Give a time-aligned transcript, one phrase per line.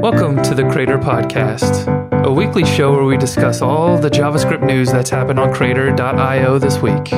[0.00, 4.90] Welcome to the Crater Podcast, a weekly show where we discuss all the JavaScript news
[4.90, 7.10] that's happened on Crater.io this week.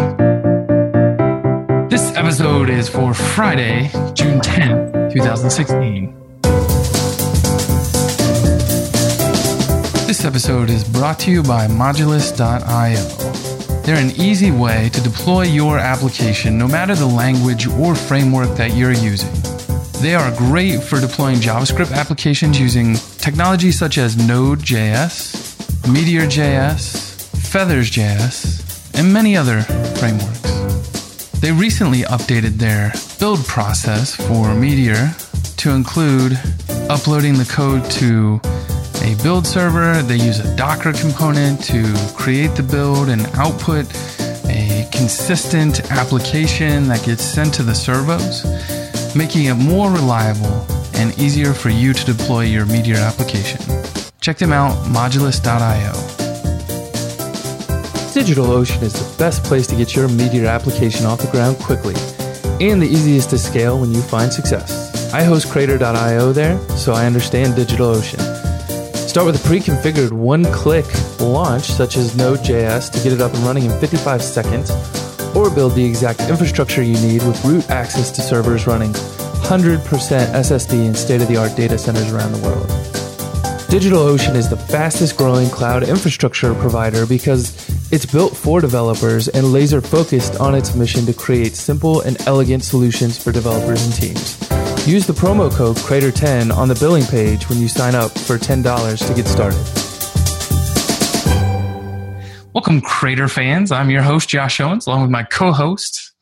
[1.88, 6.12] This episode is for Friday, June 10th, 2016.
[10.08, 13.82] This episode is brought to you by Modulus.io.
[13.82, 18.74] They're an easy way to deploy your application no matter the language or framework that
[18.74, 19.41] you're using.
[20.02, 29.12] They are great for deploying JavaScript applications using technologies such as Node.js, Meteor.js, Feathers.js, and
[29.12, 29.62] many other
[30.00, 31.30] frameworks.
[31.38, 35.14] They recently updated their build process for Meteor
[35.58, 36.32] to include
[36.90, 38.40] uploading the code to
[39.04, 40.02] a build server.
[40.02, 43.86] They use a Docker component to create the build and output
[44.46, 48.42] a consistent application that gets sent to the servos
[49.14, 53.60] making it more reliable and easier for you to deploy your Meteor application.
[54.20, 55.92] Check them out, modulus.io.
[58.12, 61.94] DigitalOcean is the best place to get your Meteor application off the ground quickly
[62.60, 65.12] and the easiest to scale when you find success.
[65.12, 68.20] I host Crater.io there, so I understand DigitalOcean.
[68.94, 70.86] Start with a pre-configured one-click
[71.20, 74.70] launch such as Node.js to get it up and running in 55 seconds
[75.36, 80.86] or build the exact infrastructure you need with root access to servers running 100% SSD
[80.86, 82.66] in state of the art data centers around the world.
[83.72, 87.52] DigitalOcean is the fastest growing cloud infrastructure provider because
[87.90, 92.64] it's built for developers and laser focused on its mission to create simple and elegant
[92.64, 94.38] solutions for developers and teams.
[94.86, 99.06] Use the promo code Crater10 on the billing page when you sign up for $10
[99.06, 99.81] to get started.
[102.72, 103.70] Welcome, Crater fans.
[103.70, 106.14] I'm your host, Josh Owens, along with my co-host,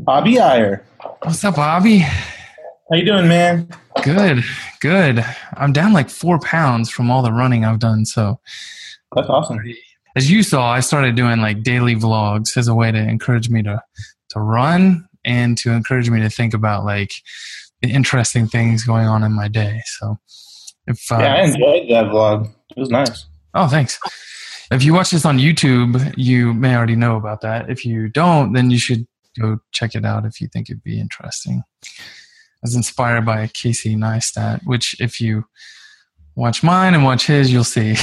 [0.00, 0.82] Abhi Aiyer.
[1.22, 2.00] What's up, Abhi?
[2.00, 3.70] How you doing, man?
[4.02, 4.44] Good,
[4.82, 5.24] good.
[5.56, 8.04] I'm down like four pounds from all the running I've done.
[8.04, 8.38] So
[9.14, 9.58] that's awesome.
[10.14, 13.62] As you saw, I started doing like daily vlogs as a way to encourage me
[13.62, 13.80] to
[14.28, 17.14] to run and to encourage me to think about like
[17.80, 19.80] the interesting things going on in my day.
[19.86, 20.18] So
[20.86, 22.52] if uh, yeah, I enjoyed that vlog.
[22.76, 23.24] It was nice.
[23.54, 23.98] Oh, thanks.
[24.74, 27.70] If you watch this on YouTube, you may already know about that.
[27.70, 29.06] If you don't, then you should
[29.38, 31.62] go check it out if you think it'd be interesting.
[31.84, 35.44] I was inspired by Casey Neistat, which if you
[36.34, 37.94] watch mine and watch his, you'll see.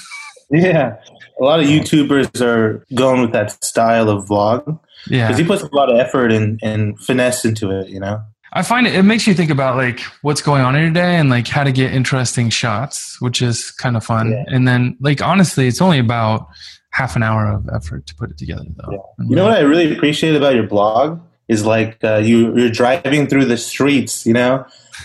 [0.50, 0.96] yeah.
[1.40, 4.78] A lot of YouTubers are going with that style of vlog.
[5.08, 5.26] Yeah.
[5.26, 8.22] Because he puts a lot of effort and, and finesse into it, you know?
[8.54, 11.16] I find it, it makes you think about like what's going on in your day
[11.16, 14.30] and like how to get interesting shots, which is kind of fun.
[14.30, 14.44] Yeah.
[14.46, 16.46] And then like honestly, it's only about
[16.90, 18.92] half an hour of effort to put it together though.
[18.92, 19.26] Yeah.
[19.28, 23.26] You know what I really appreciate about your blog is like uh, you you're driving
[23.26, 24.64] through the streets, you know,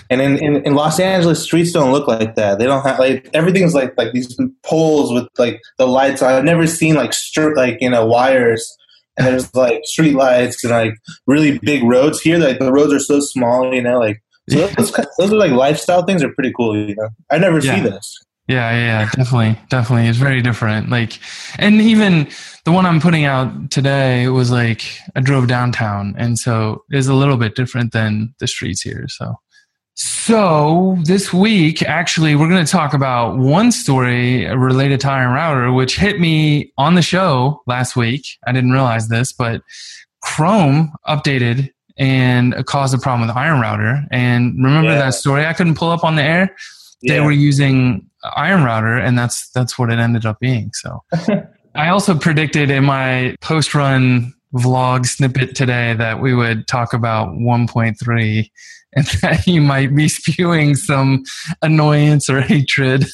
[0.10, 2.60] and in, in, in Los Angeles, streets don't look like that.
[2.60, 6.22] They don't have like everything's like like these poles with like the lights.
[6.22, 8.78] I've never seen like stri- like you know wires
[9.20, 10.94] and there's like street lights and like
[11.28, 12.38] really big roads here.
[12.38, 14.00] Like the roads are so small, you know.
[14.00, 16.76] Like so those, those are like lifestyle things are pretty cool.
[16.76, 17.76] You know, I never yeah.
[17.76, 18.18] see this.
[18.48, 20.08] Yeah, yeah, definitely, definitely.
[20.08, 20.90] It's very different.
[20.90, 21.20] Like,
[21.60, 22.28] and even
[22.66, 24.82] the one I'm putting out today was like
[25.16, 29.06] I drove downtown, and so it's a little bit different than the streets here.
[29.08, 29.36] So
[30.02, 35.74] so this week, actually, we're going to talk about one story related to Iron Router,
[35.74, 38.26] which hit me on the show last week.
[38.48, 39.62] I didn't realize this, but
[40.22, 44.06] Chrome updated and caused a problem with Iron Router.
[44.10, 45.00] And remember yeah.
[45.00, 46.56] that story I couldn't pull up on the air?
[47.02, 47.16] Yeah.
[47.16, 50.72] They were using Iron Router, and that's that's what it ended up being.
[50.76, 51.04] So
[51.76, 57.34] I also predicted in my post run vlog snippet today that we would talk about
[57.34, 58.50] 1.3
[58.96, 61.24] and that you might be spewing some
[61.62, 63.06] annoyance or hatred.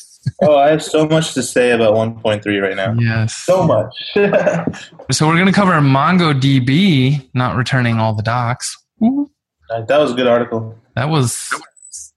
[0.41, 2.93] oh, I have so much to say about 1.3 right now.
[2.93, 3.35] Yes.
[3.35, 3.93] So much.
[5.11, 8.77] so we're going to cover MongoDB not returning all the docs.
[9.01, 10.77] That was a good article.
[10.95, 11.49] That was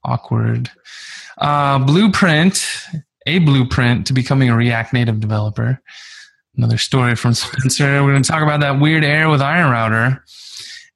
[0.03, 0.71] awkward.
[1.37, 2.65] Uh, blueprint,
[3.25, 5.81] a blueprint to becoming a React Native developer.
[6.55, 8.03] Another story from Spencer.
[8.03, 10.23] We're going to talk about that weird error with Iron Router.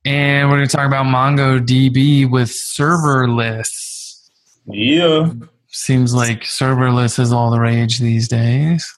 [0.06, 4.30] And we're going to talk about MongoDB with serverless.
[4.66, 5.32] Yeah.
[5.68, 8.98] Seems like serverless is all the rage these days.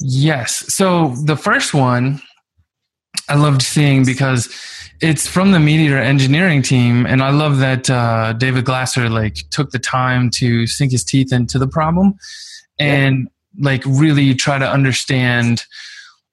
[0.00, 0.72] Yes.
[0.74, 2.20] So the first one
[3.28, 4.48] I loved seeing because
[5.00, 9.70] it's from the Meteor engineering team, and I love that uh, David Glasser like took
[9.70, 12.14] the time to sink his teeth into the problem
[12.78, 13.64] and yeah.
[13.64, 15.64] like really try to understand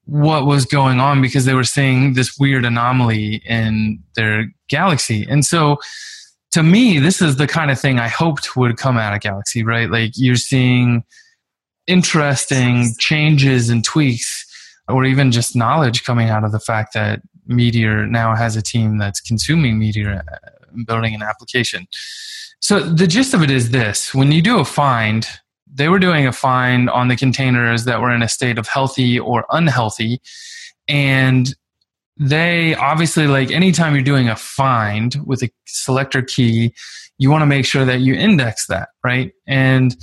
[0.06, 5.26] what was going on because they were seeing this weird anomaly in their galaxy.
[5.30, 5.80] And so
[6.54, 9.64] to me, this is the kind of thing I hoped would come out of Galaxy,
[9.64, 9.90] right?
[9.90, 11.04] Like you're seeing
[11.88, 14.46] interesting changes and tweaks,
[14.88, 19.00] or even just knowledge coming out of the fact that Meteor now has a team
[19.00, 21.88] that's consuming Meteor, uh, building an application.
[22.60, 25.28] So the gist of it is this: when you do a find,
[25.74, 29.20] they were doing a find on the containers that were in a state of healthy
[29.20, 30.22] or unhealthy,
[30.88, 31.56] and
[32.18, 36.74] they obviously like anytime you're doing a find with a selector key,
[37.18, 39.31] you want to make sure that you index that, right?
[39.48, 39.96] And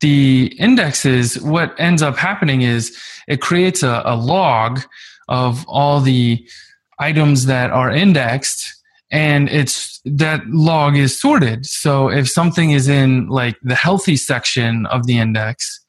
[0.00, 2.96] the indexes, what ends up happening is
[3.26, 4.80] it creates a, a log
[5.28, 6.46] of all the
[6.98, 8.75] items that are indexed
[9.10, 11.66] and it's that log is sorted.
[11.66, 15.80] So if something is in like the healthy section of the index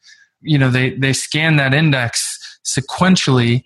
[0.42, 3.64] you know they they scan that index sequentially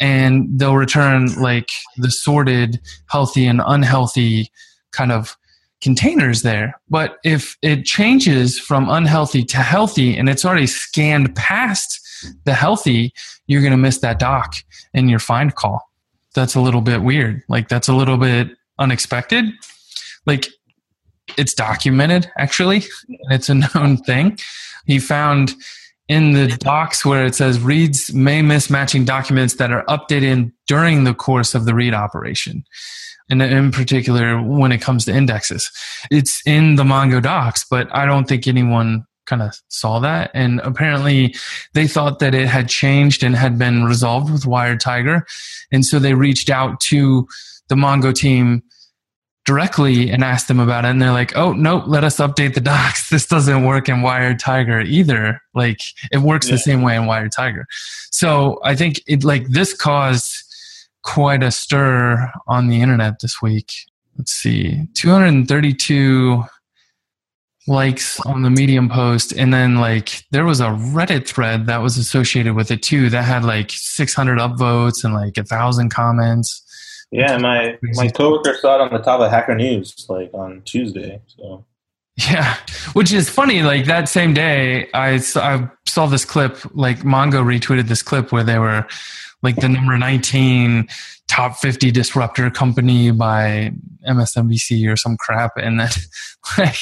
[0.00, 4.50] and they'll return like the sorted healthy and unhealthy
[4.90, 5.36] kind of
[5.80, 6.80] containers there.
[6.88, 12.00] But if it changes from unhealthy to healthy and it's already scanned past
[12.44, 13.12] the healthy
[13.46, 14.54] you're going to miss that doc
[14.94, 15.90] in your find call.
[16.34, 17.42] That's a little bit weird.
[17.48, 18.48] Like that's a little bit
[18.82, 19.44] unexpected
[20.26, 20.48] like
[21.38, 22.82] it's documented actually
[23.30, 24.36] it's a known thing
[24.86, 25.54] he found
[26.08, 31.04] in the docs where it says reads may miss matching documents that are updated during
[31.04, 32.64] the course of the read operation.
[33.30, 35.70] And in particular, when it comes to indexes,
[36.10, 40.30] it's in the Mongo docs, but I don't think anyone kind of saw that.
[40.34, 41.34] And apparently
[41.72, 45.22] they thought that it had changed and had been resolved with WiredTiger.
[45.70, 47.26] And so they reached out to
[47.68, 48.62] the Mongo team
[49.44, 50.88] directly and asked them about it.
[50.88, 53.08] And they're like oh no let us update the docs.
[53.12, 55.40] This doesn't work in WiredTiger either.
[55.54, 55.80] Like
[56.10, 56.52] it works yeah.
[56.52, 57.64] the same way in WiredTiger.
[58.10, 60.32] So i think it like this caused
[61.02, 63.72] quite a stir on the internet this week.
[64.16, 66.44] Let's see 232
[67.68, 69.32] likes on the medium post.
[69.32, 73.22] And then like there was a reddit thread that was associated with it too that
[73.22, 76.62] had like 600 upvotes and like a thousand comments
[77.12, 81.20] yeah, my my coworker saw it on the top of Hacker News like on Tuesday.
[81.26, 81.66] So
[82.16, 82.56] yeah,
[82.94, 83.62] which is funny.
[83.62, 86.58] Like that same day, I saw, I saw this clip.
[86.74, 88.86] Like Mongo retweeted this clip where they were
[89.42, 90.88] like the number nineteen
[91.28, 93.72] top fifty disruptor company by
[94.08, 95.90] MSNBC or some crap, and then
[96.58, 96.78] like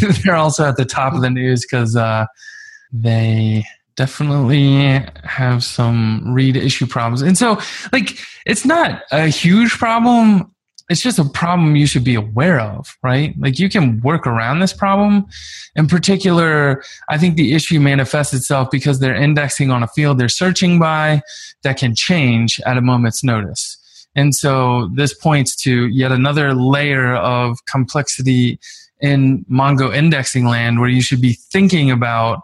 [0.24, 2.24] they're also at the top of the news because uh,
[2.90, 3.62] they
[3.96, 7.22] definitely have some read issue problems.
[7.22, 7.58] And so,
[7.92, 10.52] like, it's not a huge problem.
[10.88, 13.34] It's just a problem you should be aware of, right?
[13.38, 15.26] Like, you can work around this problem.
[15.74, 20.28] In particular, I think the issue manifests itself because they're indexing on a field they're
[20.28, 21.22] searching by
[21.62, 23.78] that can change at a moment's notice.
[24.14, 28.60] And so, this points to yet another layer of complexity
[29.00, 32.42] in Mongo indexing land where you should be thinking about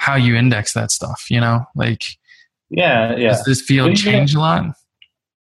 [0.00, 1.64] how you index that stuff you know?
[1.76, 2.04] Like
[2.70, 3.28] yeah yeah.
[3.28, 4.74] does this field change a lot?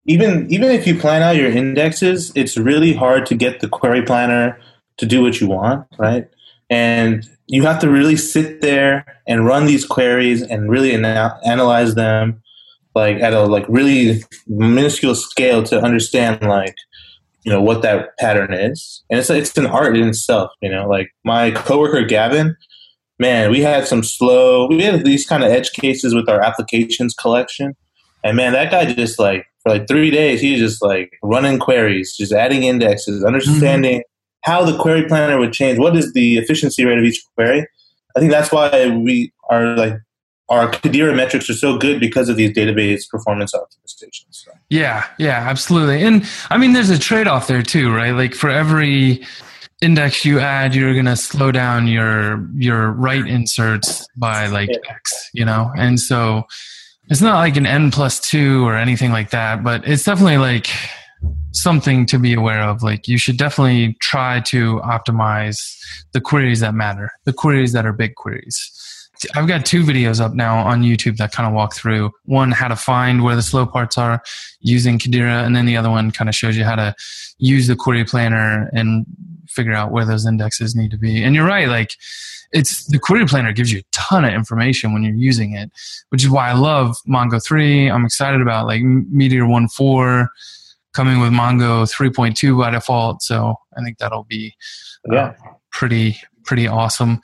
[0.06, 4.02] Even even if you plan out your indexes it's really hard to get the query
[4.02, 4.60] planner
[4.98, 6.28] to do what you want right?
[6.70, 11.94] And you have to really sit there and run these queries and really ana- analyze
[11.94, 12.42] them
[12.94, 16.76] like at a like really minuscule scale to understand like
[17.44, 19.02] you know what that pattern is.
[19.08, 20.86] And it's it's an art in itself you know?
[20.86, 22.56] Like my coworker gavin
[23.18, 27.14] man, we had some slow, we had these kind of edge cases with our applications
[27.14, 27.76] collection.
[28.22, 32.16] And man, that guy just like, for like three days, he just like running queries,
[32.16, 34.50] just adding indexes, understanding mm-hmm.
[34.50, 35.78] how the query planner would change.
[35.78, 37.66] What is the efficiency rate of each query?
[38.16, 39.94] I think that's why we are like,
[40.50, 44.26] our Kadira metrics are so good because of these database performance optimizations.
[44.30, 44.50] So.
[44.68, 46.02] Yeah, yeah, absolutely.
[46.02, 48.10] And I mean, there's a trade off there too, right?
[48.10, 49.24] Like for every
[49.84, 54.78] index you add, you're going to slow down your your write inserts by like yeah.
[54.88, 55.70] X, you know?
[55.76, 56.44] And so
[57.08, 60.68] it's not like an N plus two or anything like that, but it's definitely like
[61.52, 62.82] something to be aware of.
[62.82, 65.60] Like you should definitely try to optimize
[66.12, 68.70] the queries that matter, the queries that are big queries.
[69.34, 72.68] I've got two videos up now on YouTube that kind of walk through one, how
[72.68, 74.22] to find where the slow parts are
[74.60, 76.94] using Kadira, and then the other one kind of shows you how to
[77.38, 79.06] use the query planner and
[79.48, 81.22] figure out where those indexes need to be.
[81.22, 81.94] And you're right, like
[82.52, 85.70] it's the query planner gives you a ton of information when you're using it,
[86.10, 87.90] which is why I love Mongo 3.
[87.90, 90.28] I'm excited about like Meteor 1.4
[90.92, 93.22] coming with Mongo 3.2 by default.
[93.22, 94.54] So I think that'll be
[95.10, 95.34] uh, yeah.
[95.72, 97.20] pretty, pretty awesome.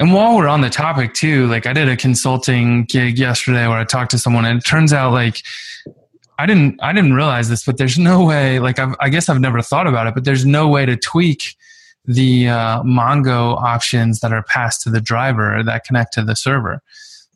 [0.00, 3.76] And while we're on the topic too, like I did a consulting gig yesterday where
[3.76, 5.42] I talked to someone and it turns out like
[6.38, 9.40] I didn't I didn't realize this, but there's no way like I've, I guess I've
[9.40, 11.54] never thought about it, but there's no way to tweak
[12.06, 16.82] the uh, Mongo options that are passed to the driver that connect to the server.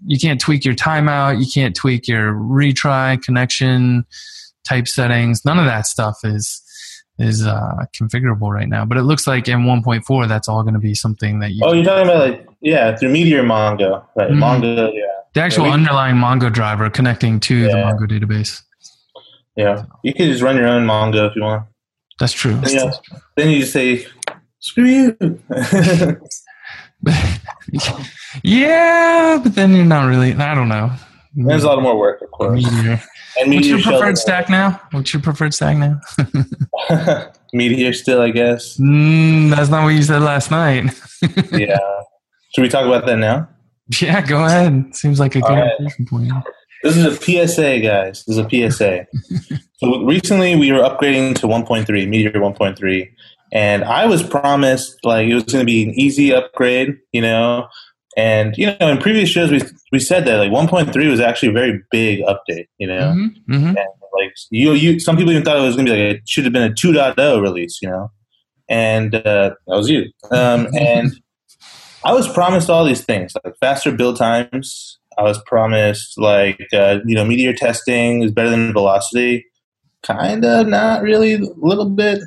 [0.06, 1.38] You can't tweak your timeout.
[1.38, 4.06] You can't tweak your retry connection
[4.64, 5.44] type settings.
[5.44, 6.62] None of that stuff is
[7.18, 8.84] is uh, configurable right now.
[8.84, 11.62] But it looks like in 1.4, that's all going to be something that you.
[11.64, 14.30] Oh, you're talking about like yeah, through Meteor Mongo, right?
[14.30, 14.42] Mm-hmm.
[14.42, 15.02] Mongo, yeah.
[15.34, 17.68] The actual yeah, we, underlying Mongo driver connecting to yeah.
[17.68, 18.62] the Mongo database.
[19.56, 21.66] Yeah, you can just run your own Mongo if you want.
[22.18, 22.54] That's true.
[22.56, 22.92] Then, yeah.
[23.36, 24.06] then you just say,
[24.58, 25.16] "Screw you."
[28.42, 30.32] yeah, but then you're not really.
[30.34, 30.90] I don't know.
[31.36, 32.62] There's a lot more work, of course.
[32.62, 33.02] Meteor.
[33.40, 34.80] And What's your preferred stack now?
[34.92, 36.00] What's your preferred stack now?
[37.52, 38.78] Meteor still, I guess.
[38.78, 40.84] Mm, that's not what you said last night.
[41.52, 41.78] yeah.
[42.54, 43.48] Should we talk about that now?
[44.00, 44.94] Yeah, go ahead.
[44.94, 45.70] Seems like a good right.
[46.08, 46.32] point.
[46.82, 48.24] This is a PSA, guys.
[48.24, 49.06] This is a PSA.
[49.76, 53.10] so recently we were upgrading to 1.3, Meteor 1.3,
[53.52, 57.66] and I was promised like it was going to be an easy upgrade, you know.
[58.16, 61.52] And you know, in previous shows we we said that like 1.3 was actually a
[61.52, 63.14] very big update, you know.
[63.16, 63.66] Mm-hmm, mm-hmm.
[63.66, 66.28] And like you, you, some people even thought it was going to be like it
[66.28, 68.10] should have been a 2.0 release, you know.
[68.68, 70.04] And uh, that was you.
[70.30, 71.12] Um, and
[72.04, 74.98] I was promised all these things like faster build times.
[75.16, 79.46] I was promised like uh, you know meteor testing is better than velocity.
[80.02, 82.20] Kind of, not really, a little bit.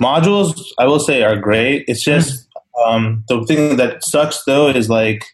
[0.00, 1.84] Modules, I will say, are great.
[1.86, 2.48] It's just
[2.84, 5.24] um, the thing that sucks though is like,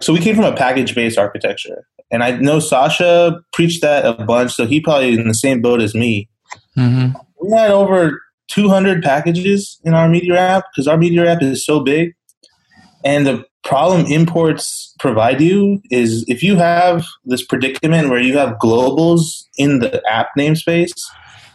[0.00, 4.24] so we came from a package based architecture, and I know Sasha preached that a
[4.24, 4.52] bunch.
[4.52, 6.28] So he probably in the same boat as me.
[6.76, 7.18] Mm-hmm.
[7.42, 11.80] We had over 200 packages in our Meteor app because our Meteor app is so
[11.80, 12.14] big
[13.06, 18.58] and the problem imports provide you is if you have this predicament where you have
[18.58, 20.90] globals in the app namespace,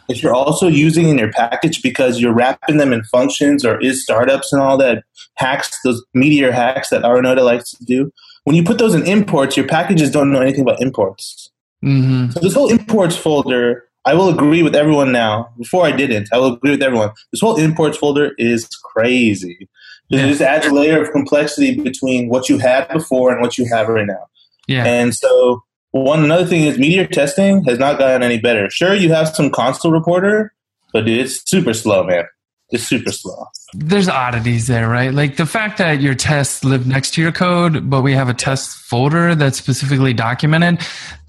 [0.07, 4.01] if you're also using in your package because you're wrapping them in functions or is
[4.01, 5.03] startups and all that
[5.35, 8.11] hacks, those meteor hacks that Arunoda likes to do,
[8.45, 11.51] when you put those in imports, your packages don't know anything about imports.
[11.83, 12.31] Mm-hmm.
[12.31, 15.49] So this whole imports folder, I will agree with everyone now.
[15.57, 17.11] Before I didn't, I will agree with everyone.
[17.33, 19.67] This whole imports folder is crazy.
[20.11, 20.25] Yeah.
[20.25, 23.65] It just adds a layer of complexity between what you had before and what you
[23.71, 24.27] have right now.
[24.67, 24.85] Yeah.
[24.85, 28.69] And so one another thing is meteor testing has not gotten any better.
[28.69, 30.53] Sure, you have some console reporter,
[30.91, 32.25] but dude, it's super slow, man.
[32.71, 33.47] It's super slow.
[33.73, 35.13] There's oddities there, right?
[35.13, 38.33] Like the fact that your tests live next to your code, but we have a
[38.33, 40.79] test folder that's specifically documented.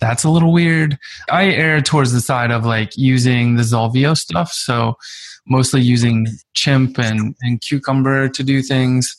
[0.00, 0.98] That's a little weird.
[1.30, 4.52] I err towards the side of like using the Xolv.io stuff.
[4.52, 4.96] So
[5.46, 9.16] mostly using Chimp and, and Cucumber to do things,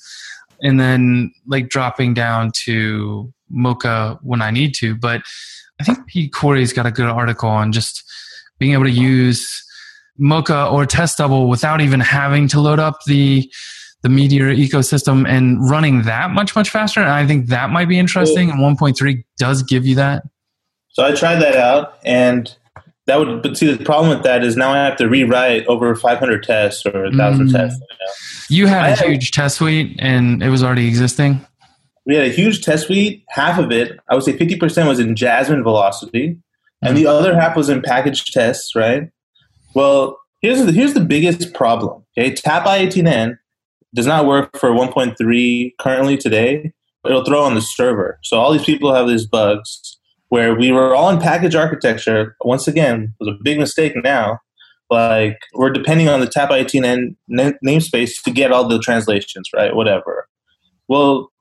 [0.62, 4.96] and then like dropping down to Mocha when I need to.
[4.96, 5.24] But
[5.80, 8.04] I think Pete Corey's got a good article on just
[8.60, 9.66] being able to use
[10.18, 13.50] Mocha or Test Double without even having to load up the
[14.02, 17.00] the Meteor ecosystem and running that much much faster.
[17.00, 18.50] And I think that might be interesting.
[18.50, 20.24] And 1.3 does give you that.
[20.90, 22.54] So I tried that out, and
[23.08, 25.96] that would but see the problem with that is now I have to rewrite over
[25.96, 27.52] 500 tests or 1000 mm.
[27.52, 27.82] tests.
[28.50, 28.68] You, know?
[28.68, 31.46] you had I a huge test suite and it was already existing.
[32.06, 33.24] We had a huge test suite.
[33.30, 36.38] Half of it, I would say 50% was in Jasmine velocity,
[36.82, 38.76] and the other half was in package tests.
[38.76, 39.10] Right.
[39.74, 42.04] Well, here's the, here's the biggest problem.
[42.18, 43.38] Okay, Tap I18N
[43.94, 46.72] does not work for 1.3 currently today.
[47.06, 48.20] It'll throw on the server.
[48.24, 50.00] So all these people have these bugs
[50.30, 52.36] where we were all in package architecture.
[52.44, 54.40] Once again, was a big mistake now.
[54.90, 59.76] Like we're depending on the TAP I18N namespace to get all the translations, right?
[59.76, 60.28] Whatever.
[60.88, 61.32] Well,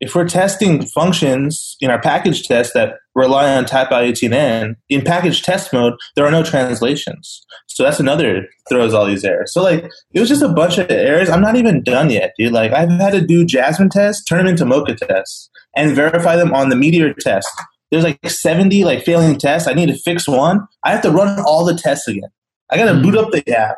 [0.00, 5.42] if we're testing functions in our package test that rely on TAP I18N, in package
[5.42, 7.44] test mode, there are no translations.
[7.66, 9.52] So that's another throws all these errors.
[9.52, 11.28] So like it was just a bunch of errors.
[11.28, 12.52] I'm not even done yet, dude.
[12.52, 16.52] Like I've had to do Jasmine tests, turn them into Mocha tests, and verify them
[16.54, 17.48] on the Meteor test
[17.90, 19.68] there's like 70 like failing tests.
[19.68, 20.66] I need to fix one.
[20.84, 22.30] I have to run all the tests again.
[22.70, 23.02] I got to mm.
[23.02, 23.76] boot up the app.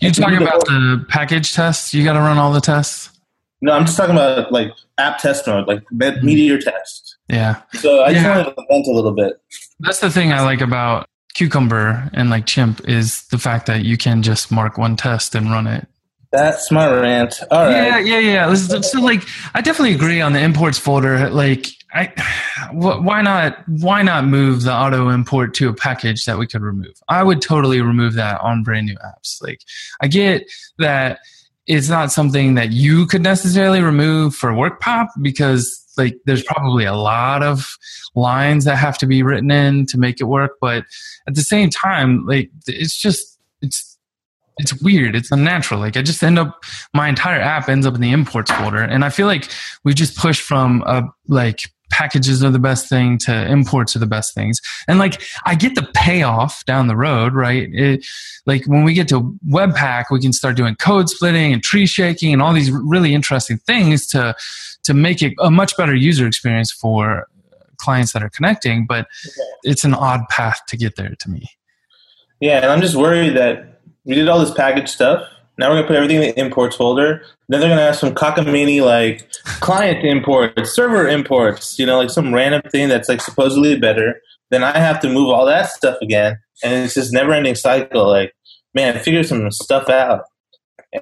[0.00, 1.94] You talking about the package tests?
[1.94, 3.10] You got to run all the tests.
[3.62, 6.22] No, I'm just talking about like app test mode, like mm.
[6.22, 7.16] Meteor test.
[7.28, 7.62] Yeah.
[7.74, 8.14] So I yeah.
[8.14, 9.40] just wanted to vent a little bit.
[9.80, 13.96] That's the thing I like about Cucumber and like Chimp is the fact that you
[13.96, 15.86] can just mark one test and run it.
[16.32, 17.40] That's my rant.
[17.50, 18.04] All right.
[18.04, 18.54] Yeah, yeah, yeah.
[18.54, 19.22] So, like,
[19.54, 21.30] I definitely agree on the imports folder.
[21.30, 22.12] Like, I
[22.72, 26.94] why not why not move the auto import to a package that we could remove?
[27.08, 29.42] I would totally remove that on brand new apps.
[29.42, 29.62] Like
[30.00, 31.20] I get that
[31.66, 36.94] it's not something that you could necessarily remove for WorkPop because like there's probably a
[36.94, 37.76] lot of
[38.14, 40.84] lines that have to be written in to make it work, but
[41.26, 43.98] at the same time, like it's just it's
[44.58, 45.14] it's weird.
[45.14, 45.80] It's unnatural.
[45.80, 46.62] Like I just end up,
[46.94, 49.50] my entire app ends up in the imports folder, and I feel like
[49.84, 54.06] we just push from a like packages are the best thing to imports are the
[54.06, 54.60] best things.
[54.88, 57.68] And like i get the payoff down the road right?
[57.72, 58.06] It,
[58.44, 62.32] like when we get to webpack we can start doing code splitting and tree shaking
[62.32, 64.34] and all these really interesting things to
[64.84, 67.28] to make it a much better user experience for
[67.78, 69.06] clients that are connecting but
[69.62, 71.46] it's an odd path to get there to me.
[72.40, 75.28] Yeah and i'm just worried that we did all this package stuff
[75.58, 77.22] now we're gonna put everything in the imports folder.
[77.48, 79.28] Then they're gonna have some cockamamie like
[79.60, 84.20] client imports, server imports, you know, like some random thing that's like supposedly better.
[84.50, 88.06] Then I have to move all that stuff again, and it's just never ending cycle.
[88.06, 88.34] Like,
[88.74, 90.24] man, figure some stuff out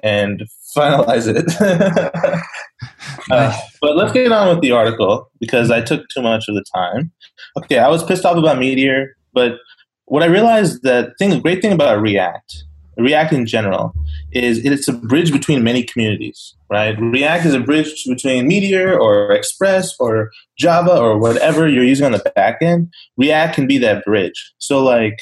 [0.03, 0.43] and
[0.75, 1.45] finalize it.
[3.31, 6.65] uh, but let's get on with the article because I took too much of the
[6.73, 7.11] time.
[7.57, 9.57] Okay, I was pissed off about Meteor, but
[10.05, 12.63] what I realized that thing, the great thing about React
[12.97, 13.93] React in general
[14.31, 16.99] is it's a bridge between many communities, right?
[16.99, 22.13] React is a bridge between Meteor or Express or Java or whatever you're using on
[22.13, 22.93] the back end.
[23.17, 24.53] React can be that bridge.
[24.57, 25.19] So like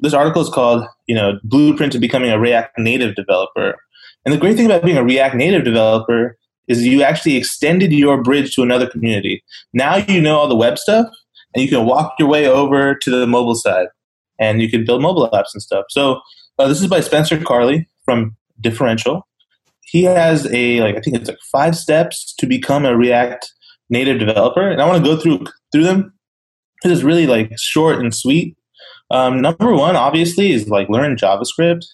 [0.00, 3.76] this article is called, you know, Blueprint to Becoming a React Native Developer.
[4.24, 6.36] And the great thing about being a React Native developer
[6.68, 9.44] is you actually extended your bridge to another community.
[9.72, 11.06] Now you know all the web stuff
[11.54, 13.86] and you can walk your way over to the mobile side
[14.38, 15.86] and you can build mobile apps and stuff.
[15.90, 16.20] So
[16.58, 19.26] uh, this is by Spencer Carli from Differential.
[19.82, 23.52] He has a like I think it's like five steps to become a React
[23.90, 26.12] native developer, and I want to go through through them.
[26.84, 28.56] It's really like short and sweet.
[29.10, 31.84] Um, number one, obviously, is like learn JavaScript.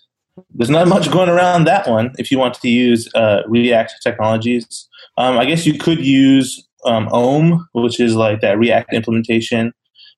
[0.51, 4.89] There's not much going around that one if you want to use uh, React technologies.
[5.19, 9.73] Um, I guess you could use um, Om, which is like that React implementation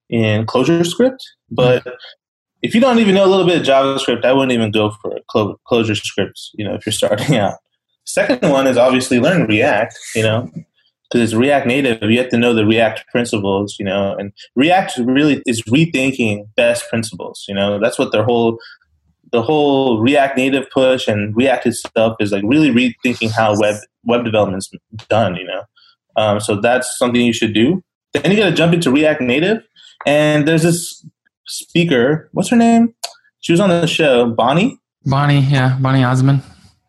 [0.09, 1.19] in ClojureScript,
[1.51, 1.85] but
[2.65, 5.19] if you don't even know a little bit of JavaScript, I wouldn't even go for
[5.29, 7.59] clo- ClojureScripts, you know, if you're starting out.
[8.07, 10.51] Second one is obviously learn React, you know,
[11.11, 12.11] because it's React Native.
[12.11, 16.89] You have to know the React principles, you know, and React really is rethinking best
[16.89, 18.59] principles, you know, that's what their whole
[19.31, 24.25] the whole React Native push and React itself is like really rethinking how web web
[24.25, 24.71] development's
[25.11, 25.65] done, you know.
[26.17, 27.83] Um, so that's something you should do.
[28.15, 29.63] Then you got to jump into React Native,
[30.07, 31.05] and there's this
[31.47, 32.29] speaker.
[32.33, 32.95] What's her name?
[33.41, 34.31] She was on the show.
[34.31, 34.79] Bonnie.
[35.05, 36.43] Bonnie, yeah, Bonnie Eisenman.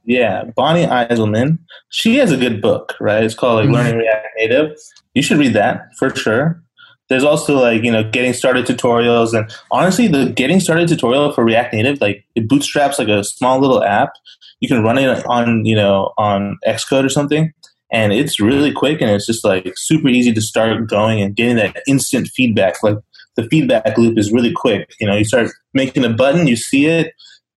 [0.05, 1.59] Yeah, Bonnie Eisenman.
[1.89, 3.23] She has a good book, right?
[3.23, 3.75] It's called like mm-hmm.
[3.75, 4.77] Learning React Native.
[5.13, 6.61] You should read that for sure.
[7.09, 11.43] There's also like you know getting started tutorials, and honestly, the getting started tutorial for
[11.43, 14.13] React Native, like it bootstraps like a small little app.
[14.59, 17.51] You can run it on you know on Xcode or something,
[17.91, 21.57] and it's really quick and it's just like super easy to start going and getting
[21.57, 22.81] that instant feedback.
[22.81, 22.97] Like
[23.35, 24.93] the feedback loop is really quick.
[24.99, 27.13] You know, you start making a button, you see it,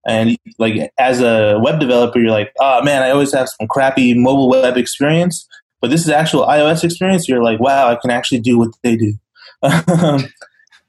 [0.06, 4.14] and like as a web developer, you're like, oh man, I always have some crappy
[4.14, 5.46] mobile web experience,
[5.80, 7.28] but this is actual iOS experience.
[7.28, 9.14] You're like, wow, I can actually do what they do.
[9.62, 10.28] and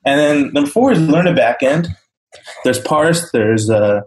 [0.06, 1.88] then number four is learn a backend.
[2.64, 3.32] There's Parse.
[3.32, 4.02] There's uh,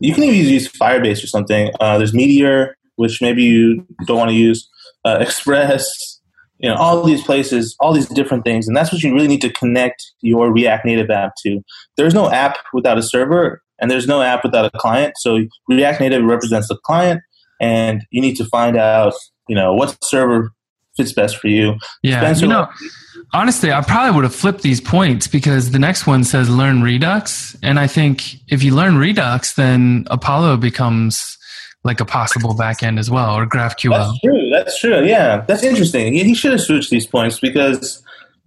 [0.00, 1.70] you can even use Firebase or something.
[1.78, 4.68] Uh, there's Meteor, which maybe you don't want to use.
[5.04, 6.19] Uh, Express,
[6.60, 9.40] you know all these places all these different things and that's what you really need
[9.40, 11.60] to connect your react native app to.
[11.96, 16.00] There's no app without a server and there's no app without a client so react
[16.00, 17.22] native represents the client
[17.60, 19.14] and you need to find out
[19.48, 20.52] you know what server
[20.96, 21.74] fits best for you.
[22.02, 22.68] Yeah Spencer, you know
[23.32, 27.56] honestly i probably would have flipped these points because the next one says learn redux
[27.62, 31.38] and i think if you learn redux then apollo becomes
[31.82, 33.90] like a possible backend as well or GraphQL.
[33.90, 34.50] That's true.
[34.50, 35.04] That's true.
[35.04, 36.12] Yeah, that's interesting.
[36.12, 38.02] He, he should have switched these points because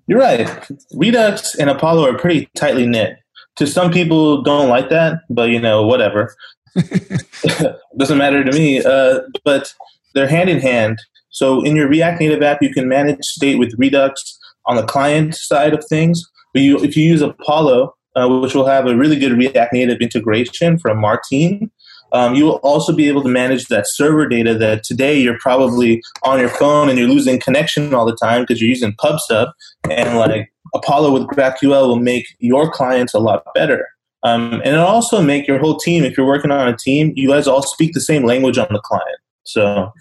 [0.08, 0.50] you're right.
[0.94, 3.18] Redux and Apollo are pretty tightly knit.
[3.58, 6.36] To some people, don't like that, but you know, whatever.
[7.98, 8.84] Doesn't matter to me.
[8.84, 9.74] Uh, but
[10.14, 11.00] they're hand in hand.
[11.30, 15.36] So in your React Native app, you can manage state with Redux on the client
[15.36, 16.24] side of things.
[16.54, 20.02] But you, if you use Apollo, uh, which will have a really good React Native
[20.02, 21.72] integration from Martin,
[22.14, 26.02] um, you will also be able to manage that server data that today you're probably
[26.22, 29.52] on your phone and you're losing connection all the time because you're using PubSub.
[29.90, 33.88] And like Apollo with GraphQL will make your clients a lot better.
[34.22, 37.30] Um, and it'll also make your whole team, if you're working on a team, you
[37.30, 39.18] guys all speak the same language on the client.
[39.44, 39.92] So,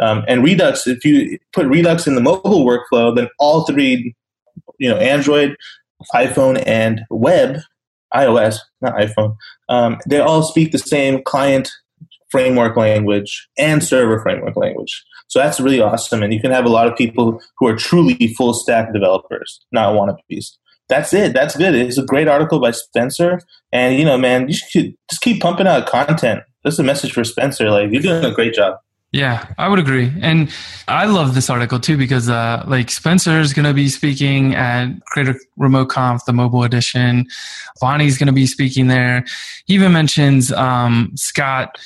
[0.00, 4.16] um, and Redux, if you put Redux in the mobile workflow, then all three,
[4.78, 5.56] you know, Android,
[6.12, 7.58] iPhone, and web
[8.14, 9.36] iOS, not iPhone,
[9.68, 11.70] um, they all speak the same client
[12.30, 15.04] framework language and server framework language.
[15.28, 16.22] So that's really awesome.
[16.22, 19.94] And you can have a lot of people who are truly full stack developers, not
[19.94, 20.50] wannabes.
[20.88, 21.34] That's it.
[21.34, 21.74] That's good.
[21.74, 23.40] It's a great article by Spencer.
[23.72, 26.40] And, you know, man, you should just keep pumping out content.
[26.64, 27.70] That's a message for Spencer.
[27.70, 28.78] Like you're doing a great job.
[29.10, 30.12] Yeah, I would agree.
[30.20, 30.52] And
[30.86, 34.88] I love this article too because uh, like Spencer is going to be speaking at
[35.06, 37.26] Crater Remote Conf, the mobile edition.
[37.80, 39.24] Bonnie's going to be speaking there.
[39.64, 41.78] He even mentions um, Scott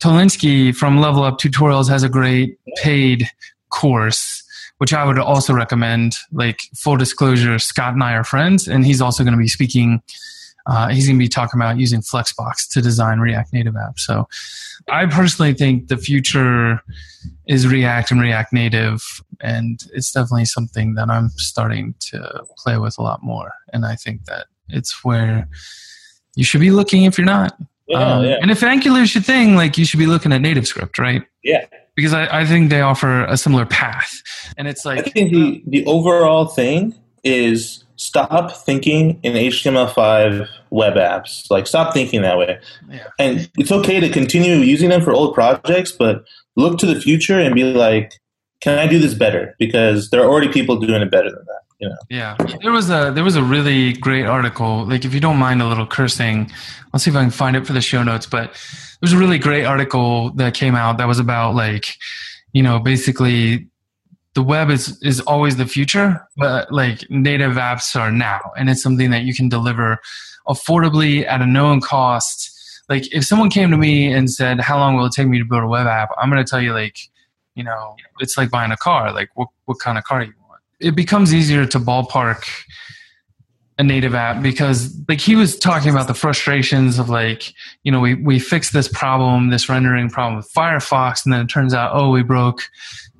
[0.00, 3.28] Tolinski from Level Up Tutorials has a great paid
[3.70, 4.42] course,
[4.78, 6.14] which I would also recommend.
[6.30, 10.02] Like full disclosure, Scott and I are friends, and he's also going to be speaking
[10.66, 14.00] uh, he's going to be talking about using Flexbox to design React Native apps.
[14.00, 14.28] So
[14.88, 16.82] I personally think the future
[17.46, 19.02] is React and React Native,
[19.40, 23.52] and it's definitely something that I'm starting to play with a lot more.
[23.72, 25.48] And I think that it's where
[26.36, 27.56] you should be looking if you're not.
[27.88, 28.38] Yeah, um, yeah.
[28.40, 31.24] And if Angular is your thing, like you should be looking at NativeScript, right?
[31.42, 31.66] Yeah.
[31.96, 34.22] Because I, I think they offer a similar path.
[34.56, 35.00] And it's like.
[35.00, 36.94] I think the, the overall thing
[37.24, 41.50] is stop thinking in HTML5 web apps.
[41.50, 42.58] Like, stop thinking that way.
[42.88, 43.06] yeah.
[43.18, 46.24] And it's okay to continue using them for old projects, but
[46.56, 48.14] look to the future and be like,
[48.62, 49.54] can I do this better?
[49.58, 51.60] Because there are already people doing it better than that.
[51.78, 51.96] You know?
[52.08, 54.86] Yeah, there was a there was a really great article.
[54.86, 56.50] Like, if you don't mind a little cursing,
[56.92, 58.26] I'll see if I can find it for the show notes.
[58.26, 61.94] But there was a really great article that came out that was about like,
[62.52, 63.68] you know, basically
[64.34, 68.82] the web is is always the future, but like native apps are now, and it's
[68.82, 69.98] something that you can deliver
[70.48, 72.56] affordably at a known cost.
[72.88, 75.44] Like, if someone came to me and said, "How long will it take me to
[75.44, 76.98] build a web app?" I'm going to tell you, like,
[77.54, 79.12] you know, it's like buying a car.
[79.12, 80.60] Like, what what kind of car you want?
[80.80, 82.44] It becomes easier to ballpark
[83.80, 87.98] a native app because like he was talking about the frustrations of like you know
[87.98, 91.90] we we fixed this problem this rendering problem with firefox and then it turns out
[91.94, 92.68] oh we broke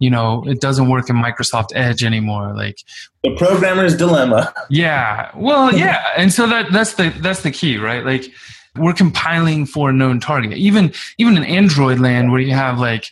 [0.01, 2.79] you know it doesn't work in microsoft edge anymore like.
[3.23, 4.53] The programmer's dilemma.
[4.70, 5.31] yeah.
[5.35, 6.05] Well yeah.
[6.16, 8.05] And so that that's the that's the key right?
[8.05, 8.31] Like
[8.77, 10.53] we're compiling for a known target.
[10.59, 13.07] Even even in android land where you have like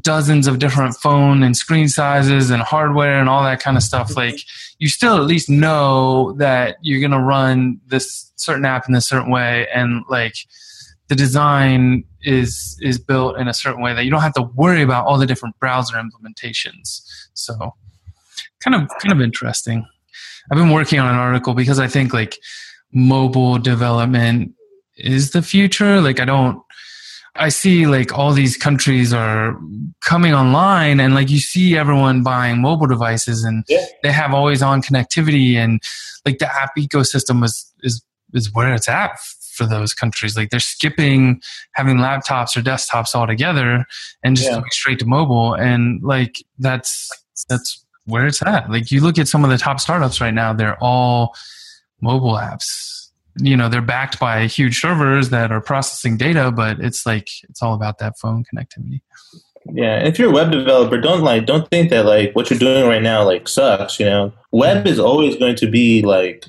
[0.00, 4.16] dozens of different phone and screen sizes and hardware and all that kind of stuff
[4.16, 4.40] like
[4.78, 9.00] you still at least know that you're going to run this certain app in a
[9.00, 10.34] certain way and like
[11.08, 14.82] the design is is built in a certain way that you don't have to worry
[14.82, 17.02] about all the different browser implementations.
[17.34, 17.74] So
[18.60, 19.86] kind of kind of interesting.
[20.50, 22.38] I've been working on an article because i think like
[22.92, 24.52] mobile development
[24.96, 26.00] is the future.
[26.00, 26.62] Like i don't
[27.38, 29.56] I see like all these countries are
[30.00, 33.84] coming online and like you see everyone buying mobile devices and Yeah.
[34.02, 35.80] they have always on connectivity and
[36.26, 38.02] like the app ecosystem is is
[38.34, 39.18] is where it's at
[39.54, 40.36] for those countries.
[40.36, 41.40] Like they're skipping
[41.72, 43.84] having laptops or desktops altogether
[44.22, 44.56] and just Yeah.
[44.58, 47.08] going straight to mobile and like that's
[47.48, 48.70] that's where it's at.
[48.70, 51.34] Like you look at some of the top startups right now, they're all
[52.00, 52.97] mobile apps
[53.40, 57.62] you know they're backed by huge servers that are processing data but it's like it's
[57.62, 59.00] all about that phone connectivity
[59.70, 62.86] Yeah, if you're a web developer, don't like don't think that like what you're doing
[62.86, 64.00] right now like sucks.
[64.00, 66.46] You know, web is always going to be like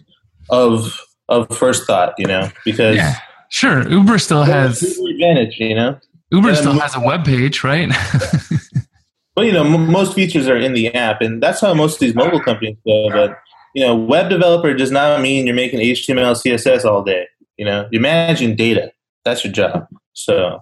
[0.49, 0.97] of
[1.27, 2.13] of first thought.
[2.17, 3.15] You know, because yeah
[3.49, 5.59] sure uber still has advantage.
[5.59, 5.99] You know,
[6.31, 7.89] uber and- still has a web page right
[9.35, 11.99] but you know m- most features are in the app, and that's how most of
[11.99, 13.09] these mobile companies go.
[13.11, 13.37] But
[13.79, 17.27] you know, web developer does not mean you're making HTML, CSS all day.
[17.57, 18.91] You know, you're managing data.
[19.25, 19.87] That's your job.
[20.13, 20.59] So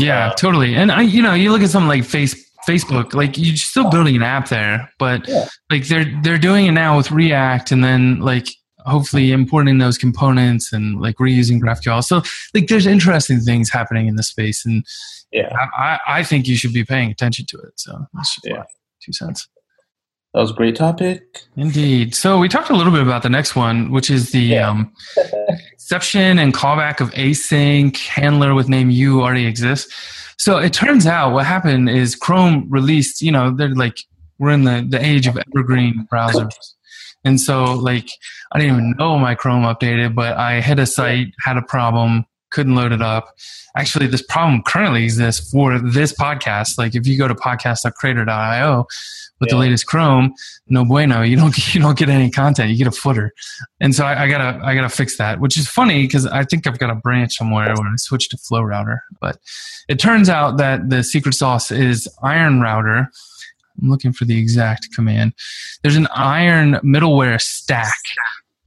[0.00, 2.34] yeah uh, totally and i you know you look at something like face
[2.68, 5.46] facebook like you're still building an app there but Yeah.
[5.70, 8.46] like they're they're doing it now with react and then like
[8.80, 12.22] hopefully importing those components and like reusing graphql so
[12.54, 14.84] like there's interesting things happening in the space and
[15.32, 17.72] yeah, I, I think you should be paying attention to it.
[17.76, 18.62] So that's just Yeah.
[19.02, 19.48] two cents.
[20.34, 21.22] That was a great topic.
[21.56, 22.14] Indeed.
[22.14, 24.68] So we talked a little bit about the next one, which is the Yeah.
[24.70, 24.92] um,
[25.72, 29.92] exception and callback of async handler with name you already exists.
[30.38, 33.98] So it turns out what happened is Chrome released, you know, they're like,
[34.38, 36.54] we're in the, the age of evergreen browsers.
[37.24, 38.08] And so like,
[38.52, 42.24] I didn't even know my Chrome updated, but I hit a site, had a problem,
[42.50, 43.36] couldn't load it up.
[43.76, 46.78] Actually, this problem currently exists for this podcast.
[46.78, 48.86] Like if you go to podcast.crater.io
[49.40, 50.34] with the latest Chrome,
[50.68, 52.70] no bueno, you don't, you don't get any content.
[52.70, 53.32] You get a footer.
[53.80, 56.66] And so I, I gotta, I gotta fix that, which is funny because I think
[56.66, 59.02] I've got a branch somewhere where I switched to Flow Router.
[59.20, 59.38] But
[59.88, 63.10] it turns out that the secret sauce is Iron Router.
[63.80, 65.34] I'm looking for the exact command.
[65.82, 67.94] There's an Iron middleware stack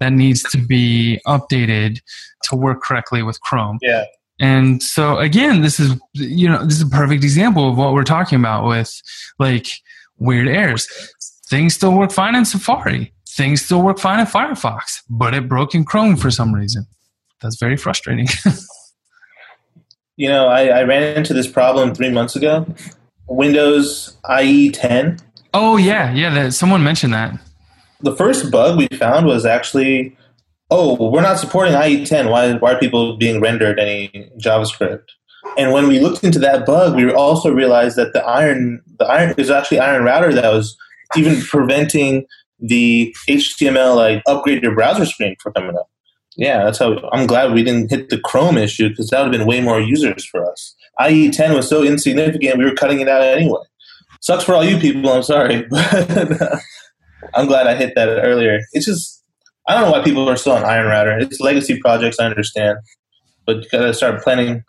[0.01, 2.01] that needs to be updated
[2.45, 3.77] to work correctly with Chrome.
[3.83, 4.05] Yeah,
[4.39, 8.03] And so again, this is you know this is a perfect example of what we're
[8.03, 8.91] talking about with
[9.37, 9.67] like
[10.17, 10.87] weird errors.
[11.47, 13.13] Things still work fine in Safari.
[13.29, 16.87] Things still work fine in Firefox, but it broke in Chrome for some reason.
[17.41, 18.27] That's very frustrating.
[20.17, 22.65] you know, I, I ran into this problem three months ago.
[23.27, 25.19] Windows IE 10.
[25.53, 26.33] Oh yeah, yeah.
[26.33, 27.39] That, someone mentioned that.
[28.03, 30.15] The first bug we found was actually,
[30.69, 32.29] oh, we're not supporting IE 10.
[32.29, 35.03] Why, why are people being rendered any JavaScript?
[35.57, 39.33] And when we looked into that bug, we also realized that the iron, the iron
[39.37, 40.77] is actually iron router that was
[41.17, 42.25] even preventing
[42.59, 45.89] the HTML like upgrade your browser screen from coming up.
[46.37, 49.39] Yeah, that's how I'm glad we didn't hit the Chrome issue because that would have
[49.39, 50.75] been way more users for us.
[50.99, 53.61] IE10 was so insignificant, we were cutting it out anyway.
[54.21, 55.67] Sucks for all you people, I'm sorry.
[57.33, 58.59] I'm glad I hit that earlier.
[58.73, 59.23] It's just,
[59.67, 61.17] I don't know why people are still on Iron Router.
[61.19, 62.77] It's legacy projects, I understand.
[63.45, 64.63] But you gotta start planning,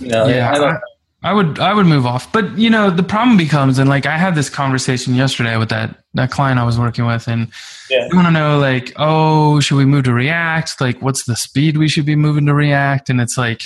[0.00, 0.26] you know.
[0.26, 0.78] Yeah, I
[1.22, 2.30] I would I would move off.
[2.32, 5.96] But you know, the problem becomes and like I had this conversation yesterday with that
[6.14, 7.48] that client I was working with and
[7.90, 8.06] Yeah.
[8.08, 10.80] you want to know like, oh, should we move to React?
[10.80, 13.10] Like what's the speed we should be moving to React?
[13.10, 13.62] And it's like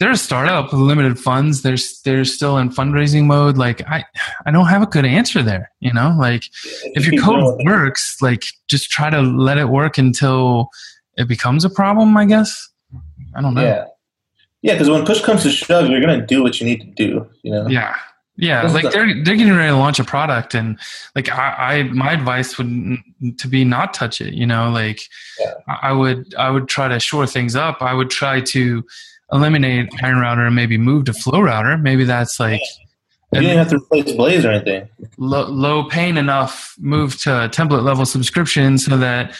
[0.00, 1.62] they're a startup with limited funds.
[1.62, 3.56] They're they're still in fundraising mode.
[3.58, 4.04] Like I
[4.46, 6.14] I don't have a good answer there, you know?
[6.18, 6.44] Like
[6.94, 10.70] if your code works, like just try to let it work until
[11.16, 12.68] it becomes a problem, I guess.
[13.34, 13.62] I don't know.
[13.62, 13.84] Yeah.
[14.62, 17.28] Yeah, because when push comes to shove, you're gonna do what you need to do.
[17.42, 17.66] You know.
[17.68, 17.94] Yeah.
[18.40, 20.78] Yeah, That's like the- they're they're getting ready to launch a product, and
[21.16, 22.98] like I, I my advice would
[23.38, 24.32] to be not touch it.
[24.34, 25.00] You know, like
[25.40, 25.54] Yeah.
[25.66, 27.82] I would I would try to shore things up.
[27.82, 28.84] I would try to
[29.32, 31.76] eliminate Iron Router and maybe move to Flow Router.
[31.78, 32.60] Maybe that's like
[33.32, 34.88] You didn't have to replace Blaze or anything.
[35.18, 39.34] low, low pain enough move to template level subscription so that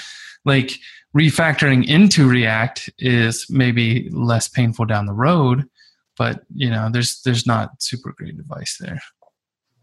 [0.44, 0.72] like
[1.16, 5.64] refactoring into react is maybe less painful down the road
[6.18, 9.00] but you know there's there's not super great advice there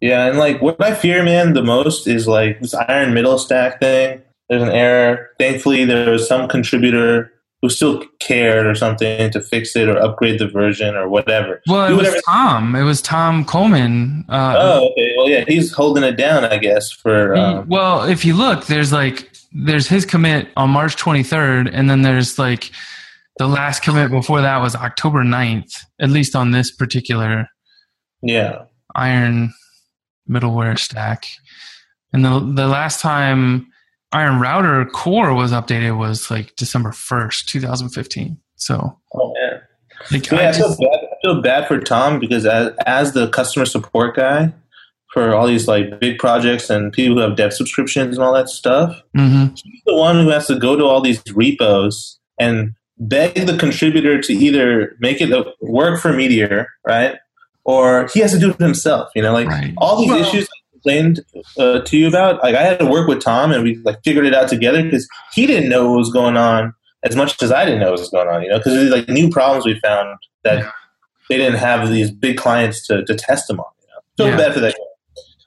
[0.02, 3.80] Yeah, and like what I fear, man, the most is like this iron middle stack
[3.80, 4.22] thing.
[4.50, 5.30] There's an error.
[5.39, 7.32] Thankfully, there was some contributor
[7.65, 11.62] who still cared or something to fix it or upgrade the version or whatever.
[11.67, 15.13] well it was tom it was tom coleman uh, Oh, okay.
[15.17, 16.91] Well, yeah, he's holding it down, I guess.
[16.91, 21.89] For um, well if you look there's like there's his commit on march 23rd and
[21.89, 22.71] then there's like
[23.38, 27.47] the last commit before that was october 9th at least on this particular
[28.21, 28.63] yeah,
[28.95, 29.54] Iron
[30.30, 31.28] middleware stack.
[32.13, 33.67] And the the last time
[34.15, 38.38] Iron Router core was updated was like December first, two thousand fifteen.
[38.56, 39.62] So oh man.
[40.12, 40.99] like, Yeah, I I feel bad.
[41.04, 44.54] I feel bad for Tom because as as the customer support guy
[45.13, 48.49] for all these like big projects and people who have dev subscriptions and all that
[48.49, 49.51] stuff, Mhm.
[49.63, 54.21] he's the one who has to go to all these repos and beg the contributor
[54.21, 55.30] to either make it
[55.62, 57.15] work for Meteor, right?
[57.65, 59.10] Or he has to do it himself.
[59.15, 59.73] You know, like Right.
[59.78, 61.21] all these Well- issues I complained
[61.58, 62.41] uh, to you about.
[62.43, 65.08] Like I had to work with Tom and we like figured it out together because
[65.34, 68.10] he didn't know what was going on as much as I didn't know what was
[68.10, 68.43] going on.
[68.43, 70.71] You know, because there's like new problems we found that Yeah.
[71.30, 73.65] they didn't have these big clients to, to test them on.
[73.82, 74.45] You know, feel Yeah.
[74.45, 74.74] bad for that.
[74.74, 74.80] guy.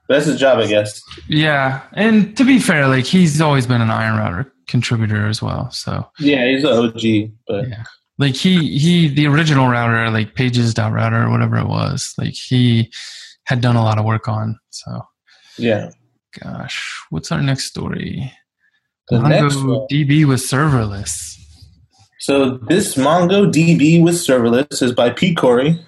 [0.08, 1.02] But that's his job, I guess.
[1.28, 5.70] yeah, and to be fair, like he's always been an Iron Router contributor as well.
[5.70, 7.82] So Yeah, he's an OG, but yeah,
[8.16, 12.90] like he he the original router, like pages.router or whatever it was, like he
[13.44, 14.58] had done a lot of work on.
[14.70, 15.02] So
[15.58, 15.90] yeah.
[16.42, 18.32] gosh, what's our next story?
[19.08, 19.16] The.
[19.18, 21.38] MongoDB was serverless.
[22.20, 25.80] So this MongoDB with serverless is by Pete Corey,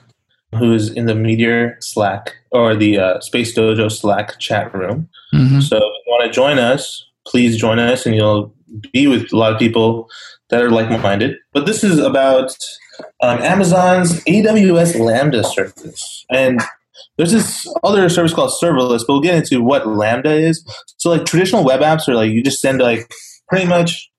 [0.59, 5.09] who is in the Meteor Slack or the uh, Space Dojo Slack chat room.
[5.35, 5.63] Mhm.
[5.63, 8.55] So if you want to join us, please join us, and you'll
[8.93, 10.09] be with a lot of people
[10.49, 11.37] that are like-minded.
[11.53, 12.57] But this is about
[13.23, 16.61] um, Amazon's AWS Lambda service, and
[17.21, 19.01] there's this other service called serverless.
[19.07, 20.65] But we'll get into what Lambda is.
[20.97, 23.13] So like traditional web apps are like you just send like
[23.49, 24.11] pretty much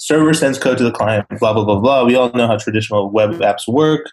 [0.00, 2.04] server sends code to the client, blah blah blah blah.
[2.04, 4.10] We all know how traditional web apps work.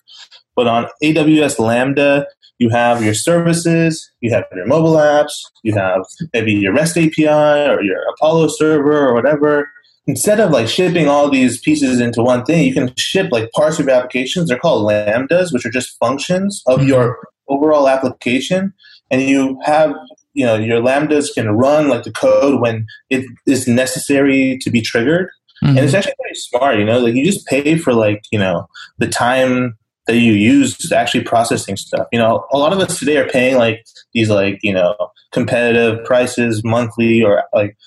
[0.55, 2.27] But on AWS Lambda,
[2.59, 7.27] you have your services, you have your mobile apps, you have maybe your REST API
[7.27, 9.67] or your Apollo server or whatever.
[10.05, 13.79] Instead of like shipping all these pieces into one thing, you can ship like parts
[13.79, 14.49] of your applications.
[14.49, 16.89] They're called lambdas, which are just functions of mm-hmm.
[16.89, 18.73] your overall application.
[19.11, 19.93] And you have,
[20.33, 24.81] you know, your lambdas can run like the code when it is necessary to be
[24.81, 25.29] triggered
[25.61, 25.83] and Mhm.
[25.83, 29.07] it's actually pretty smart you know like you just pay for like you know the
[29.07, 29.77] time
[30.07, 33.29] that you use to actually processing stuff you know a lot of us today are
[33.29, 34.93] paying like these like you know
[35.31, 37.77] competitive prices monthly or like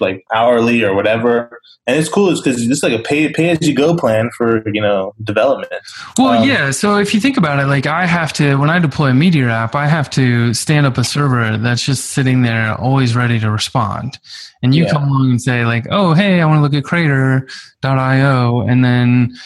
[0.00, 3.74] like hourly or whatever and it's cool because it's like a pay pay as you
[3.74, 5.72] go plan for you know development
[6.18, 6.70] Well, Um, yeah.
[6.72, 9.48] So if you think about it, like I have to, when I deploy a Meteor
[9.50, 13.50] app, I have to stand up a server that's just sitting there, always ready to
[13.50, 14.18] respond.
[14.62, 14.92] And you Yeah.
[14.92, 18.60] come along and say, like, oh, hey, I want to look at Crater.io.
[18.66, 19.36] And then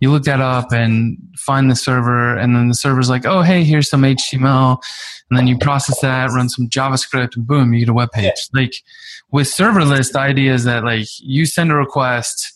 [0.00, 3.64] you look that up and find the server, and then the server's like, oh, hey,
[3.64, 4.80] here's some HTML,
[5.30, 8.24] and then you process that, run some JavaScript, and boom, you get a web page.
[8.24, 8.60] Yeah.
[8.60, 8.74] Like
[9.30, 12.52] with serverless, the idea is that like you send a request,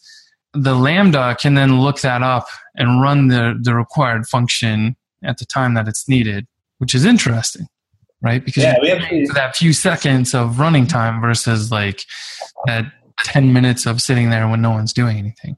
[0.54, 5.44] the Lambda can then look that up and run the the required function at the
[5.44, 6.46] time that it's needed,
[6.78, 7.66] which is interesting,
[8.22, 8.44] right?
[8.44, 12.04] Because yeah, we have to, that few seconds of running time versus like
[12.66, 12.86] that
[13.24, 15.56] 10 minutes of sitting there when no one's doing anything.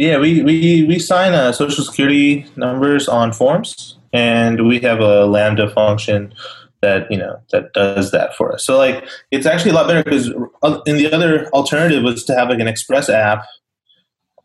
[0.00, 5.26] Yeah, we, we, we sign uh, social security numbers on forms, and we have a
[5.26, 6.32] Lambda function
[6.80, 8.64] that you know that does that for us.
[8.64, 10.28] So like it's actually a lot better because
[10.86, 13.44] in the other alternative was to have like an Express app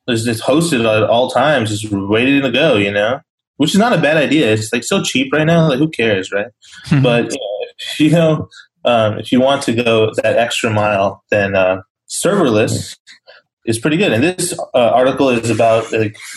[0.05, 2.75] that's just hosted at all times, just waiting to go.
[2.75, 3.21] You know,
[3.55, 4.51] which is not a bad idea.
[4.51, 5.69] It's like so cheap right now.
[5.69, 6.47] Like who cares, right?
[7.01, 8.49] but you know, if, you know
[8.83, 12.97] um, if you want to go that extra mile, then uh, serverless
[13.65, 14.13] is pretty good.
[14.13, 15.85] And this uh, article is about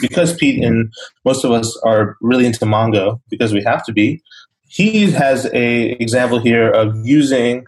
[0.01, 0.93] because Pete and
[1.25, 4.23] most of us are really into Mongo because we have to be.
[4.69, 7.67] He has a example here of using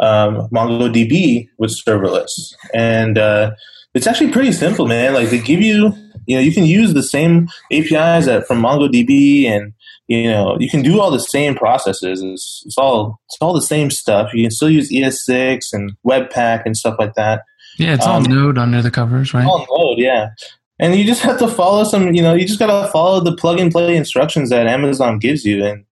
[0.00, 3.52] um, MongoDB with serverless, and uh,
[3.94, 5.14] it's actually pretty simple, man.
[5.14, 5.92] Like they give you,
[6.26, 9.72] you know, you can use the same APIs that, from MongoDB, and
[10.08, 12.20] you know, you can do all the same processes.
[12.20, 14.34] It's, it's all it's all the same stuff.
[14.34, 17.42] You can still use ES6 and Webpack and stuff like that
[17.76, 19.46] yeah, it's all um, Node under the covers, right?
[19.46, 20.30] All Node, yeah.
[20.78, 23.36] And you just have to follow some, you know, you just got to follow the
[23.36, 25.64] plug and play instructions that Amazon gives you.
[25.64, 25.84] And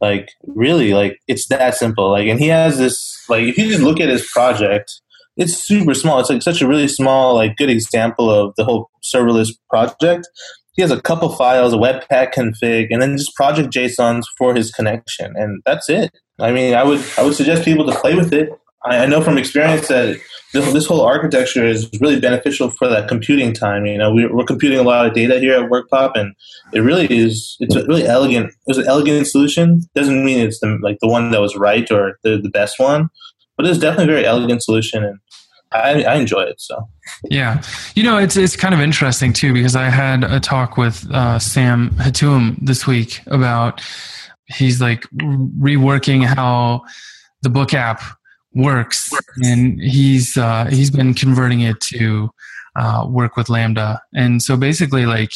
[0.00, 2.10] like, really, like, it's that simple.
[2.10, 5.00] Like, and he has this, like, if you just look at his project,
[5.36, 6.20] it's super small.
[6.20, 10.28] It's like such a really small, like, good example of the whole serverless project.
[10.72, 14.70] He has a couple files, a Webpack config, and then just project JSONs for his
[14.70, 16.12] connection, and that's it.
[16.38, 18.50] I mean, I would I would suggest people to play with it.
[18.84, 20.18] I, know from experience that
[20.52, 23.86] this, this whole architecture is really beneficial for that computing time.
[23.86, 26.34] You know, we're, we're computing a lot of data here at WorkPop, and
[26.72, 27.56] it really is.
[27.60, 28.52] It's a really elegant.
[28.66, 29.82] It's an elegant solution.
[29.94, 33.08] Doesn't mean it's the, like the one that was right or the, the best one,
[33.56, 35.18] but it's definitely a very elegant solution, and
[35.72, 36.60] I, I enjoy it.
[36.60, 36.88] So
[37.24, 37.62] yeah,
[37.94, 41.38] you know, it's it's kind of interesting too because I had a talk with uh,
[41.38, 43.82] Sam Hatoum this week about
[44.46, 46.82] he's like reworking how
[47.42, 48.02] the book app
[48.54, 52.30] works, and he's uh, he's been converting it to
[52.76, 54.00] uh, work with Lambda.
[54.14, 55.32] And so basically, like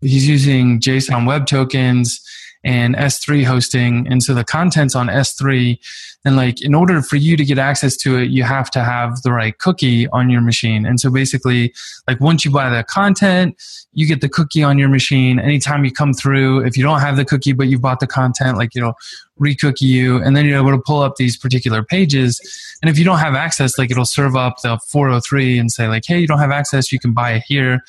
[0.00, 2.20] he's using JSON Web Tokens
[2.64, 5.78] and S3 hosting, and so the content's on S3
[6.24, 9.22] and like in order for you to get access to it you have to have
[9.22, 10.86] the right cookie on your machine.
[10.86, 11.74] And so basically
[12.06, 13.60] like once you buy the content
[13.92, 15.38] you get the cookie on your machine.
[15.38, 18.56] Anytime you come through if you don't have the cookie but you've bought the content
[18.56, 18.94] like it'll
[19.38, 20.18] re-cookie you.
[20.18, 22.40] And then you're able to pull up these particular pages.
[22.82, 26.04] And if you don't have access like it'll serve up the 403 and say like
[26.06, 26.92] hey you don't have access.
[26.92, 27.82] You can buy it here.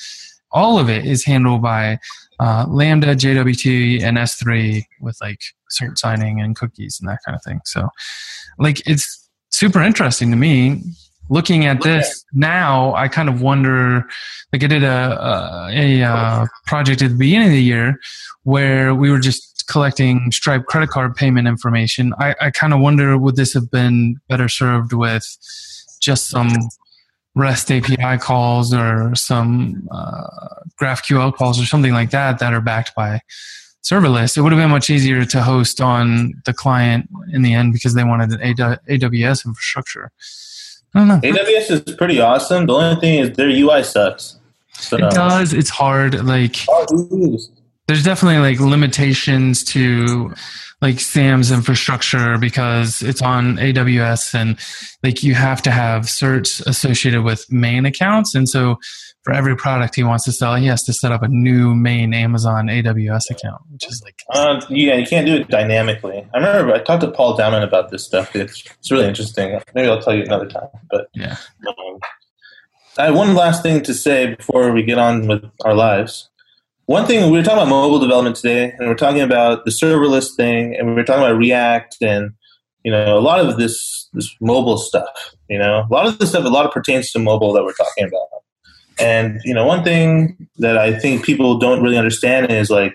[0.50, 1.98] All of it is handled by
[2.40, 7.42] uh, Lambda, JWT, and S3 with like cert signing and cookies and that kind of
[7.42, 7.60] thing.
[7.64, 7.88] So,
[8.58, 10.82] like, it's super interesting to me.
[11.30, 14.06] Looking at this now, I kind of wonder.
[14.52, 17.98] Like, I did a a, a uh, project at the beginning of the year
[18.42, 22.12] where we were just collecting Stripe credit card payment information.
[22.18, 25.24] I, I kind of wonder would this have been better served with
[26.00, 26.50] just some
[27.34, 30.26] REST API calls or some uh,
[30.80, 33.20] GraphQL calls or something like that that are backed by
[33.82, 34.36] serverless.
[34.36, 37.94] It would have been much easier to host on the client in the end because
[37.94, 38.54] they wanted an
[38.88, 40.10] AWS infrastructure.
[40.94, 41.20] I don't know.
[41.20, 42.66] AWS is pretty awesome.
[42.66, 44.38] The only thing is their UI sucks.
[44.74, 44.96] So.
[44.96, 45.52] It does.
[45.52, 46.24] It's hard.
[46.24, 46.56] Like,
[47.86, 50.32] there's definitely like limitations to
[50.80, 54.58] like Sam's infrastructure because it's on AWS and
[55.02, 58.34] like you have to have certs associated with main accounts.
[58.34, 58.76] And so
[59.22, 62.12] for every product he wants to sell, he has to set up a new main
[62.12, 64.22] Amazon AWS account, which is like.
[64.30, 66.26] Uh, yeah, you can't do it dynamically.
[66.34, 68.34] I remember I talked to Paul Dowman about this stuff.
[68.36, 69.58] It's, it's really interesting.
[69.74, 70.68] Maybe I'll tell you another time.
[70.90, 71.36] But yeah.
[71.66, 71.98] Um,
[72.98, 76.28] I have one last thing to say before we get on with our lives
[76.86, 80.34] one thing we were talking about mobile development today, and we're talking about the serverless
[80.36, 82.32] thing, and we were talking about React, and
[82.82, 85.34] you know a lot of this this mobile stuff.
[85.48, 87.72] You know, a lot of the stuff, a lot of pertains to mobile that we're
[87.72, 88.28] talking about.
[88.98, 92.94] And you know, one thing that I think people don't really understand is like,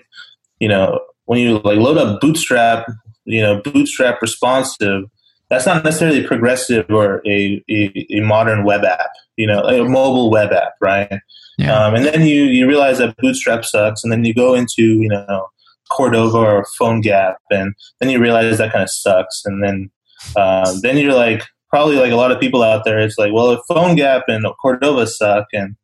[0.58, 2.88] you know, when you like load up Bootstrap,
[3.24, 5.04] you know, Bootstrap responsive,
[5.50, 9.10] that's not necessarily progressive or a, a, a modern web app.
[9.36, 11.20] You know, a mobile web app, right?
[11.58, 11.76] Yeah.
[11.76, 15.08] Um, and then you, you realize that Bootstrap sucks, and then you go into you
[15.08, 15.48] know
[15.90, 19.90] Cordova or PhoneGap, and then you realize that kind of sucks, and then
[20.36, 23.50] um, then you're like probably like a lot of people out there, it's like well
[23.50, 25.76] if PhoneGap and Cordova suck, and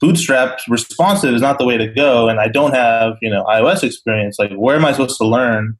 [0.00, 3.84] Bootstrap responsive is not the way to go, and I don't have you know iOS
[3.84, 4.38] experience.
[4.38, 5.76] Like, where am I supposed to learn?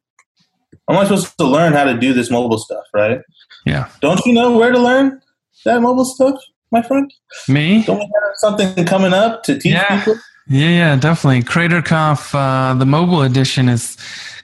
[0.89, 2.83] Am I supposed to learn how to do this mobile stuff?
[2.93, 3.19] Right?
[3.65, 3.89] Yeah.
[4.01, 5.21] Don't you know where to learn
[5.65, 6.35] that mobile stuff,
[6.71, 7.11] my friend?
[7.47, 7.83] Me?
[7.83, 9.99] Don't we have something coming up to teach Yeah.
[9.99, 10.19] people?
[10.47, 11.43] Yeah, yeah, definitely.
[11.43, 13.95] Crater Conf, uh, the mobile edition is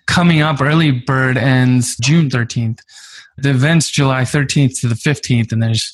[0.06, 0.62] coming up.
[0.62, 2.80] Early bird ends June 13th.
[3.38, 5.92] The event's July 13th to the 15th, and there's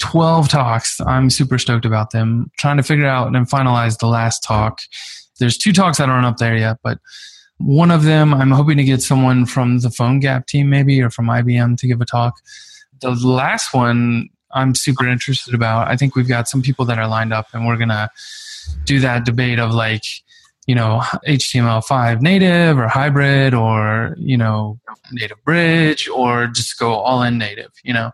[0.00, 1.00] 12 talks.
[1.00, 2.50] I'm super stoked about them.
[2.58, 4.80] Trying to figure out and finalize the last talk.
[5.40, 6.98] There's two talks that aren't up there yet, but
[7.58, 11.10] one of them I'm hoping to get someone from the Phone Gap team, maybe, or
[11.10, 12.40] from IBM to give a talk.
[13.00, 15.88] The last one I'm super interested about.
[15.88, 18.10] I think we've got some people that are lined up, and we're gonna
[18.84, 20.02] do that debate of like,
[20.66, 24.78] you know, HTML5 native or hybrid or, you know,
[25.10, 28.12] native bridge or just go all in native, you know.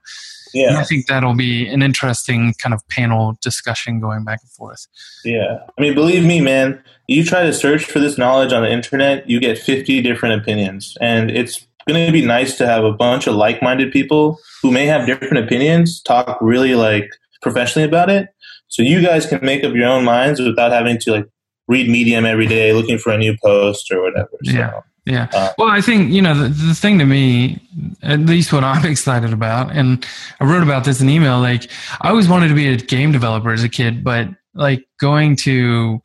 [0.54, 4.86] And I think that'll be an interesting kind of panel discussion going back and forth.
[5.24, 5.58] yeah.
[5.78, 6.82] I mean, believe me, man.
[7.08, 10.96] You try to search for this knowledge on the internet, you get 50 different opinions,
[11.00, 14.86] and it's going to be nice to have a bunch of like-minded people who may
[14.86, 17.10] have different opinions talk really like
[17.42, 18.28] professionally about it,
[18.68, 21.26] so you guys can make up your own minds without having to like
[21.68, 24.30] read Medium every day looking for a new post or whatever.
[24.44, 24.80] So, Yeah.
[25.06, 25.28] Yeah.
[25.34, 27.60] Uh, well, I think, you know, the, the thing to me,
[28.02, 30.04] at least what I'm excited about, and
[30.40, 33.52] I wrote about this in email, like, I always wanted to be a game developer
[33.52, 36.00] as a kid, but like going to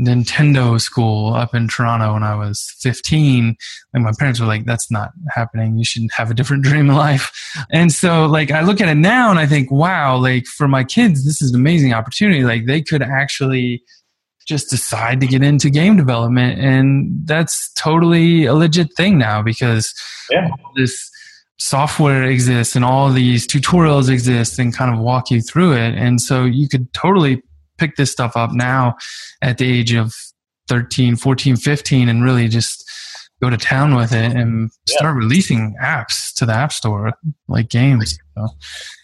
[0.00, 3.56] Nintendo school up in Toronto when I was 15,
[3.92, 5.76] like my parents were like, that's not happening.
[5.76, 7.30] You should have a different dream in life.
[7.70, 10.84] And so, like, I look at it now and I think, wow, like for my
[10.84, 12.44] kids, this is an amazing opportunity.
[12.44, 13.82] Like, they could actually
[14.46, 19.94] just decide to get into game development and that's totally a legit thing now because
[20.30, 20.48] Yeah.
[20.76, 21.10] this
[21.58, 26.20] software exists and all these tutorials exist and kind of walk you through it and
[26.20, 27.42] so you could totally
[27.78, 28.96] pick this stuff up now
[29.42, 30.12] at the age of
[30.68, 32.88] 13 14 15 and really just
[33.40, 34.96] go to town with it and Yeah.
[34.96, 37.12] start releasing apps to the app store
[37.48, 38.48] like games so,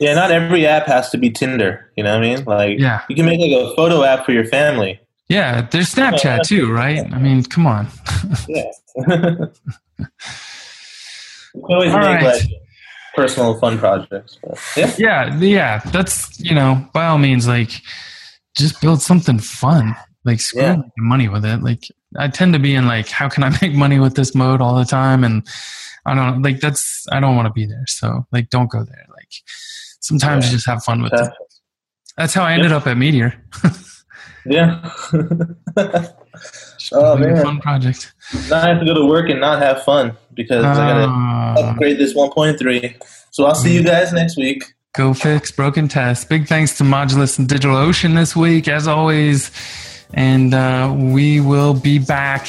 [0.00, 1.92] Yeah, not every app has to be Tinder.
[1.96, 2.44] You know what I mean?
[2.44, 4.98] Like, yeah you can make like a photo app for your family.
[5.28, 7.86] Yeah there's snapchat too right i mean come on
[8.48, 8.64] Yeah.
[11.64, 12.22] always All make right.
[12.24, 12.42] like
[13.14, 14.38] personal fun projects.
[14.76, 14.94] Yeah.
[14.98, 17.70] yeah yeah that's you know by all means like
[18.56, 20.76] just build something fun like screw Yeah.
[20.98, 21.84] money with it like
[22.16, 24.76] i tend to be in like how can i make money with this mode all
[24.76, 25.46] the time and
[26.06, 29.06] i don't like that's i don't want to be there so like don't go there
[29.16, 29.28] like
[30.00, 30.50] sometimes Yeah.
[30.50, 31.32] you just have fun with Uh, it
[32.16, 33.34] that's how i ended up at meteor
[34.50, 34.90] yeah.
[36.92, 37.44] Oh, doing a man.
[37.44, 38.14] fun project
[38.48, 41.04] now I have to go to work and not have fun because I gotta
[41.60, 42.96] Uh, upgrade this 1.3.
[43.32, 44.62] So I'll see you guys next week.
[44.94, 46.24] Go fix broken tests.
[46.24, 49.50] Big thanks to Modulus and DigitalOcean this week, as always.
[50.14, 52.46] And uh, we will be back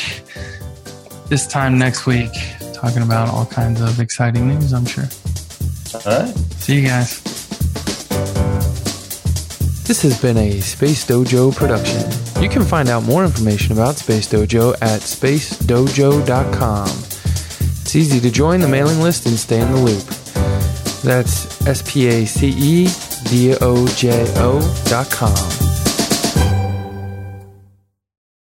[1.28, 2.32] this time next week
[2.74, 5.06] talking about all kinds of exciting news, I'm sure.
[6.06, 6.36] All right.
[6.62, 7.39] See you guys.
[9.90, 12.04] This has been a Space Dojo production.
[12.44, 16.88] You can find out more information about Space Dojo at spacedojo.com.
[16.90, 20.06] It's easy to join the mailing list and stay in the loop.
[21.02, 22.88] That's S P A C E
[23.32, 25.78] D O J O dot com.